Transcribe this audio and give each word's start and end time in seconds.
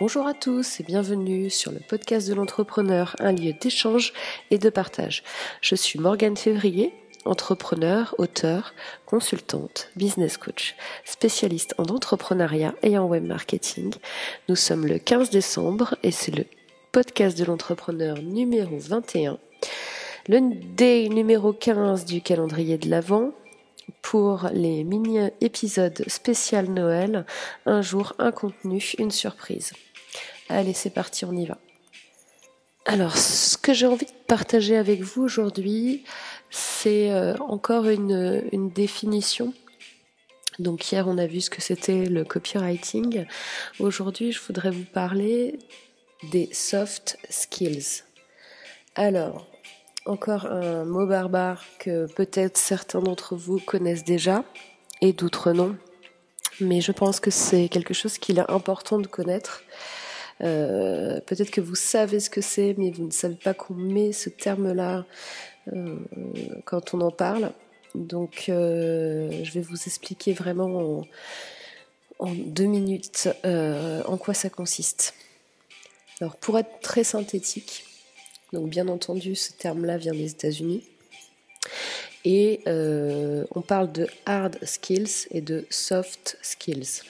Bonjour 0.00 0.26
à 0.26 0.32
tous 0.32 0.80
et 0.80 0.82
bienvenue 0.82 1.50
sur 1.50 1.72
le 1.72 1.78
podcast 1.78 2.26
de 2.26 2.32
l'entrepreneur, 2.32 3.14
un 3.18 3.32
lieu 3.32 3.52
d'échange 3.52 4.14
et 4.50 4.56
de 4.56 4.70
partage. 4.70 5.22
Je 5.60 5.74
suis 5.74 5.98
Morgane 5.98 6.38
Février, 6.38 6.94
entrepreneur, 7.26 8.14
auteur, 8.16 8.72
consultante, 9.04 9.90
business 9.96 10.38
coach, 10.38 10.74
spécialiste 11.04 11.74
en 11.76 11.82
entrepreneuriat 11.82 12.74
et 12.82 12.96
en 12.96 13.04
web 13.04 13.26
marketing. 13.26 13.92
Nous 14.48 14.56
sommes 14.56 14.86
le 14.86 14.98
15 14.98 15.28
décembre 15.28 15.94
et 16.02 16.12
c'est 16.12 16.34
le 16.34 16.46
podcast 16.92 17.36
de 17.36 17.44
l'entrepreneur 17.44 18.22
numéro 18.22 18.78
21, 18.78 19.36
le 20.28 20.40
day 20.76 21.10
numéro 21.10 21.52
15 21.52 22.06
du 22.06 22.22
calendrier 22.22 22.78
de 22.78 22.88
l'Avent 22.88 23.32
pour 24.00 24.48
les 24.54 24.82
mini-épisodes 24.82 26.04
spécial 26.06 26.70
Noël, 26.70 27.26
un 27.66 27.82
jour, 27.82 28.14
un 28.18 28.32
contenu, 28.32 28.82
une 28.98 29.10
surprise. 29.10 29.74
Allez, 30.52 30.72
c'est 30.72 30.90
parti, 30.90 31.24
on 31.24 31.32
y 31.32 31.46
va. 31.46 31.58
Alors, 32.84 33.16
ce 33.16 33.56
que 33.56 33.72
j'ai 33.72 33.86
envie 33.86 34.06
de 34.06 34.10
partager 34.26 34.76
avec 34.76 35.00
vous 35.00 35.22
aujourd'hui, 35.22 36.04
c'est 36.50 37.12
euh, 37.12 37.36
encore 37.36 37.88
une, 37.88 38.42
une 38.50 38.68
définition. 38.68 39.54
Donc 40.58 40.90
hier, 40.90 41.06
on 41.06 41.18
a 41.18 41.26
vu 41.26 41.40
ce 41.40 41.50
que 41.50 41.62
c'était 41.62 42.06
le 42.06 42.24
copywriting. 42.24 43.26
Aujourd'hui, 43.78 44.32
je 44.32 44.40
voudrais 44.40 44.72
vous 44.72 44.84
parler 44.84 45.56
des 46.32 46.48
soft 46.52 47.16
skills. 47.30 48.02
Alors, 48.96 49.46
encore 50.04 50.46
un 50.46 50.84
mot 50.84 51.06
barbare 51.06 51.64
que 51.78 52.12
peut-être 52.12 52.56
certains 52.56 53.00
d'entre 53.00 53.36
vous 53.36 53.60
connaissent 53.60 54.04
déjà 54.04 54.42
et 55.00 55.12
d'autres 55.12 55.52
non. 55.52 55.76
Mais 56.60 56.80
je 56.80 56.90
pense 56.90 57.20
que 57.20 57.30
c'est 57.30 57.68
quelque 57.68 57.94
chose 57.94 58.18
qu'il 58.18 58.40
est 58.40 58.50
important 58.50 58.98
de 58.98 59.06
connaître. 59.06 59.62
Euh, 60.42 61.20
peut-être 61.20 61.50
que 61.50 61.60
vous 61.60 61.74
savez 61.74 62.20
ce 62.20 62.30
que 62.30 62.40
c'est, 62.40 62.74
mais 62.78 62.90
vous 62.90 63.06
ne 63.06 63.10
savez 63.10 63.34
pas 63.34 63.54
qu'on 63.54 63.74
met 63.74 64.12
ce 64.12 64.30
terme-là 64.30 65.04
euh, 65.72 65.96
quand 66.64 66.94
on 66.94 67.00
en 67.00 67.10
parle. 67.10 67.52
Donc, 67.94 68.46
euh, 68.48 69.30
je 69.42 69.52
vais 69.52 69.60
vous 69.60 69.76
expliquer 69.86 70.32
vraiment 70.32 71.04
en, 72.18 72.32
deux 72.32 72.66
minutes 72.66 73.28
en 73.44 74.16
quoi 74.16 74.34
ça 74.34 74.50
consiste. 74.50 75.14
Alors, 76.20 76.36
pour 76.36 76.58
être 76.58 76.80
très 76.80 77.04
synthétique, 77.04 77.84
donc 78.52 78.68
bien 78.68 78.88
entendu, 78.88 79.34
ce 79.34 79.52
terme-là 79.52 79.96
vient 79.96 80.12
des 80.12 80.30
États-Unis. 80.30 80.84
Et 82.24 82.60
on 82.66 83.62
parle 83.62 83.90
de 83.92 84.06
hard 84.26 84.58
skills 84.62 85.26
et 85.30 85.40
de 85.40 85.66
soft 85.70 86.38
skills. 86.42 87.02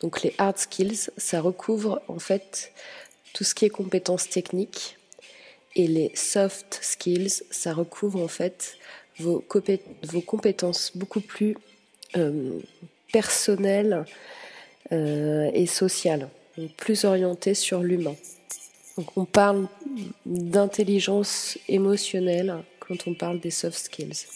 Donc 0.00 0.22
les 0.22 0.34
hard 0.38 0.58
skills, 0.58 1.10
ça 1.16 1.40
recouvre 1.40 2.02
en 2.08 2.18
fait 2.18 2.72
tout 3.32 3.44
ce 3.44 3.54
qui 3.54 3.64
est 3.66 3.70
compétences 3.70 4.28
techniques. 4.28 4.96
Et 5.76 5.86
les 5.86 6.10
soft 6.14 6.80
skills, 6.82 7.42
ça 7.50 7.72
recouvre 7.72 8.20
en 8.20 8.28
fait 8.28 8.76
vos, 9.18 9.40
compétences 9.40 10.92
beaucoup 10.96 11.20
plus 11.20 11.56
euh, 12.16 12.58
personnelles 13.12 14.04
euh, 14.92 15.50
et 15.52 15.66
sociales, 15.66 16.28
donc 16.56 16.72
plus 16.72 17.04
orientées 17.04 17.54
sur 17.54 17.82
l'humain. 17.82 18.16
Donc 18.96 19.16
on 19.16 19.24
parle 19.24 19.68
d'intelligence 20.26 21.58
émotionnelle 21.68 22.56
quand 22.80 23.06
on 23.06 23.14
parle 23.14 23.38
des 23.40 23.50
soft 23.50 23.78
skills. 23.78 24.26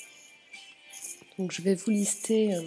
Donc 1.39 1.51
je 1.51 1.63
vais 1.63 1.75
vous 1.75 1.91
lister 1.91 2.55
euh, 2.55 2.61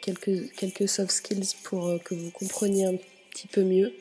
quelques, 0.00 0.52
quelques 0.54 0.88
soft 0.88 1.10
skills 1.10 1.56
pour 1.62 1.88
euh, 1.88 1.98
que 1.98 2.14
vous 2.14 2.30
compreniez 2.30 2.84
un 2.86 2.96
petit 3.30 3.46
peu 3.46 3.62
mieux. 3.62 3.92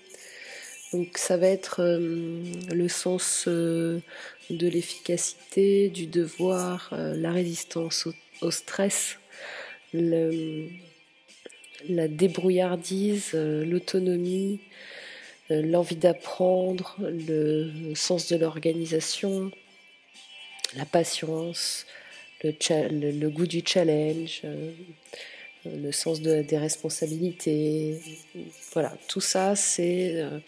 Donc 0.94 1.18
ça 1.18 1.38
va 1.38 1.48
être 1.48 1.82
euh, 1.82 2.44
le 2.74 2.88
sens 2.88 3.48
de 3.48 4.02
l'efficacité, 4.50 5.90
du 5.90 6.06
devoir, 6.08 6.90
la 6.92 7.32
résistance 7.32 8.08
au, 8.42 8.52
stress, 8.52 9.18
la 9.94 10.68
débrouillardise, 12.08 13.34
l'autonomie, 13.34 14.60
euh, 15.52 15.62
l'envie 15.62 15.96
d'apprendre, 15.96 16.96
le 17.00 17.94
sens 17.96 18.28
de 18.28 18.38
l'organisation, 18.38 19.52
la 20.76 20.86
patience, 20.86 21.86
le, 22.44 23.28
goût 23.28 23.48
du 23.48 23.62
challenge, 23.66 24.42
euh, 24.46 24.72
le 25.66 25.92
sens 25.92 26.22
des 26.22 26.58
responsabilités. 26.58 28.00
Voilà, 28.74 28.94
tout 29.08 29.22
ça, 29.22 29.56
c'est 29.56 30.14
euh, 30.16 30.40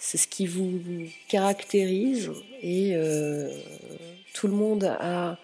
ce 0.00 0.26
qui 0.26 0.46
vous 0.46 0.80
caractérise 1.28 2.30
et 2.62 2.94
tout 4.34 4.46
le 4.46 4.54
monde 4.54 4.84
a 4.84 5.38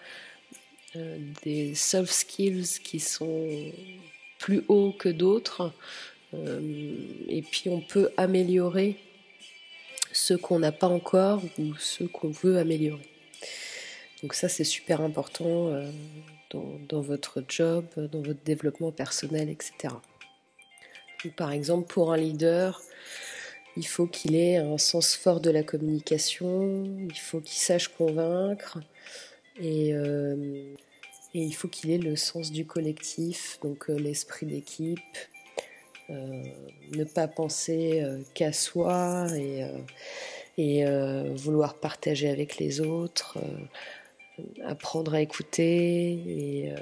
des 1.43 1.75
soft 1.75 2.11
skills 2.11 2.79
qui 2.83 2.99
sont 2.99 3.71
plus 4.39 4.63
hauts 4.67 4.93
que 4.97 5.09
d'autres. 5.09 5.73
et 6.33 7.43
puis 7.51 7.69
on 7.69 7.81
peut 7.81 8.09
améliorer 8.17 8.95
ce 10.11 10.33
qu'on 10.33 10.59
n'a 10.59 10.71
pas 10.71 10.87
encore 10.87 11.43
ou 11.57 11.75
ce 11.75 12.03
qu'on 12.03 12.29
veut 12.29 12.57
améliorer. 12.57 13.07
Donc 14.21 14.33
ça, 14.33 14.49
c'est 14.49 14.65
super 14.65 15.01
important 15.01 15.69
euh, 15.69 15.89
dans, 16.51 17.01
votre 17.01 17.43
job, 17.47 17.85
dans 17.95 18.21
votre 18.21 18.43
développement 18.43 18.91
personnel, 18.91 19.49
etc. 19.49 19.93
par 21.37 21.51
exemple, 21.51 21.87
pour 21.87 22.11
un 22.11 22.17
leader, 22.17 22.81
il 23.77 23.87
faut 23.87 24.07
qu'il 24.07 24.35
ait 24.35 24.57
un 24.57 24.77
sens 24.77 25.15
fort 25.15 25.39
de 25.39 25.51
la 25.51 25.63
communication, 25.63 26.83
il 27.09 27.17
faut 27.17 27.39
qu'il 27.39 27.59
sache 27.59 27.87
convaincre 27.87 28.79
et, 29.59 29.93
euh, 29.93 30.73
il 31.33 31.53
faut 31.53 31.67
qu'il 31.67 31.91
ait 31.91 31.99
le 31.99 32.15
sens 32.15 32.51
du 32.51 32.65
collectif, 32.65 33.59
donc 33.61 33.89
euh, 33.89 33.97
l'esprit 33.97 34.47
d'équipe, 34.47 34.99
ne 36.09 37.03
pas 37.03 37.27
penser 37.27 38.03
qu'à 38.33 38.51
soi 38.51 39.27
et 40.57 40.83
vouloir 41.35 41.75
partager 41.75 42.29
avec 42.29 42.57
les 42.57 42.81
autres, 42.81 43.37
apprendre 44.65 45.13
à 45.13 45.21
écouter 45.21 46.11
et 46.11 46.73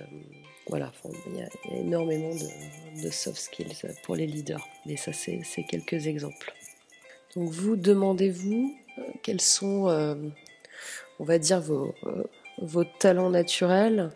voilà, 0.69 0.91
il 1.29 1.37
y, 1.37 1.41
a 1.41 1.79
énormément 1.79 2.33
de, 3.01 3.09
soft 3.09 3.37
skills 3.37 3.73
pour 4.03 4.15
les 4.15 4.27
leaders. 4.27 4.67
Mais 4.85 4.97
ça, 4.97 5.13
c'est 5.13 5.63
quelques 5.69 6.07
exemples. 6.07 6.53
Donc 7.35 7.49
vous, 7.49 7.77
demandez-vous 7.77 8.75
quels 9.23 9.39
sont, 9.39 9.87
on 11.19 11.23
va 11.23 11.39
dire, 11.39 11.61
vos, 11.61 12.83
talents 12.99 13.29
naturels 13.29 14.11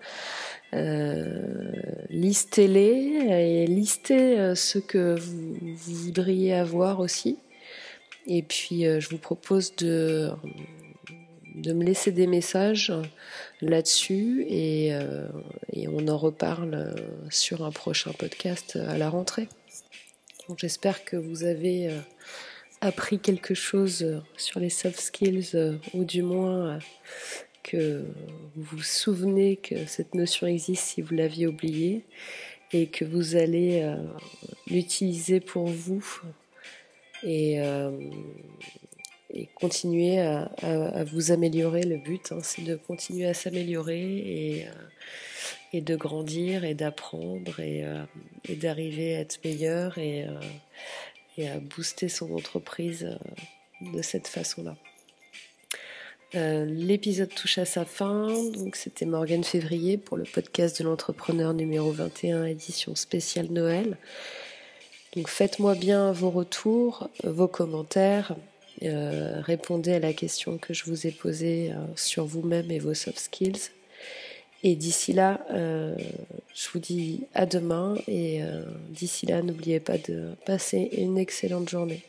euh, 0.74 1.72
listez-les 2.10 3.28
et 3.30 3.68
listez 3.68 4.40
euh, 4.40 4.56
ce 4.56 4.80
que 4.80 5.20
vous, 5.20 5.76
voudriez 5.76 6.54
avoir 6.54 7.00
aussi. 7.02 7.38
Et 8.28 8.42
puis 8.42 8.86
euh, 8.86 9.00
je 9.02 9.10
vous 9.10 9.18
propose 9.18 9.76
de, 9.76 10.30
de 11.56 11.74
me 11.74 11.84
laisser 11.84 12.12
des 12.12 12.28
messages 12.28 12.94
là-dessus 13.62 14.46
et, 14.48 14.88
et, 15.74 15.88
on 15.88 16.08
en 16.08 16.18
reparle 16.18 16.96
sur 17.30 17.66
un 17.66 17.72
prochain 17.72 18.12
podcast 18.12 18.78
à 18.88 18.98
la 18.98 19.10
rentrée. 19.10 19.48
J'espère 20.58 21.04
que 21.04 21.18
vous 21.18 21.44
avez 21.44 21.90
appris 22.82 23.20
quelque 23.20 23.54
chose 23.54 24.22
sur 24.38 24.60
les 24.60 24.70
soft 24.70 25.00
skills 25.00 25.80
ou 25.94 26.04
du 26.04 26.22
moins 26.22 26.80
que 27.64 28.04
vous 28.56 28.78
vous 28.78 28.84
souvenez 28.84 29.58
que 29.58 29.86
cette 29.86 30.16
notion 30.16 30.48
existe 30.48 30.84
si 30.84 31.02
vous 31.02 31.14
l'aviez 31.14 31.48
oubliée 31.48 32.04
et 32.74 32.88
que 32.88 33.06
vous 33.06 33.36
allez 33.36 33.82
euh, 33.84 33.96
l'utiliser 34.68 35.40
pour 35.40 35.68
vous 35.68 36.06
et, 37.24 37.62
euh, 37.62 37.92
et 39.34 39.48
continuer 39.56 40.20
à, 40.20 40.50
vous 41.06 41.32
améliorer. 41.32 41.84
Le 41.84 41.98
but, 41.98 42.32
hein, 42.32 42.40
c'est 42.44 42.64
de 42.64 42.76
continuer 42.76 43.26
à 43.26 43.34
s'améliorer 43.34 44.02
et, 44.18 44.66
euh, 45.74 45.82
de 45.82 45.96
grandir 45.96 46.64
et 46.64 46.74
d'apprendre 46.74 47.60
et, 47.60 47.86
et 48.50 48.56
d'arriver 48.56 49.16
à 49.16 49.22
être 49.22 49.40
meilleur 49.44 49.98
et, 49.98 50.26
et 51.38 51.50
à 51.50 51.60
booster 51.60 52.10
son 52.10 52.34
entreprise 52.34 53.18
de 53.82 54.02
cette 54.02 54.28
façon-là. 54.28 54.76
Euh, 56.34 56.64
l'épisode 56.66 57.30
touche 57.30 57.58
à 57.58 57.66
sa 57.66 57.84
fin, 57.84 58.28
donc 58.52 58.78
c'était 58.78 59.06
Morgane 59.06 59.44
Février 59.44 59.98
pour 59.98 60.16
le 60.16 60.24
podcast 60.24 60.80
de 60.80 60.88
l'entrepreneur 60.88 61.54
numéro 61.54 61.92
21, 61.92 62.46
édition 62.46 62.96
spéciale 62.96 63.48
Noël. 63.50 63.98
Donc 65.16 65.28
faites-moi 65.28 65.76
bien 65.76 66.14
vos 66.14 66.30
retours, 66.30 67.10
vos 67.26 67.50
commentaires, 67.50 68.36
euh, 68.84 69.42
répondez 69.42 69.94
à 69.94 70.00
la 70.00 70.14
question 70.14 70.58
que 70.58 70.74
je 70.74 70.86
vous 70.86 71.08
ai 71.08 71.12
posée 71.12 71.72
euh, 71.72 71.76
sur 71.96 72.26
vous-même 72.26 72.72
et 72.72 72.80
vos 72.80 72.94
soft 72.94 73.20
skills. 73.20 73.72
Et 74.64 74.76
d'ici 74.76 75.12
là, 75.12 75.44
je 75.50 76.70
vous 76.72 76.78
dis 76.78 77.24
à 77.34 77.48
demain 77.48 77.96
et 78.08 78.42
d'ici 78.90 79.26
là, 79.26 79.42
n'oubliez 79.42 79.80
pas 79.80 79.98
de 79.98 80.36
passer 80.46 80.88
une 81.00 81.18
excellente 81.18 81.68
journée. 81.68 82.04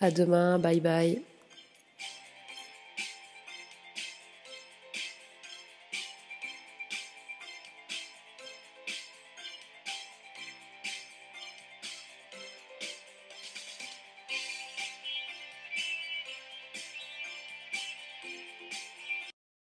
À 0.00 0.10
demain, 0.10 0.58
bye 0.58 0.80
bye. 0.80 1.20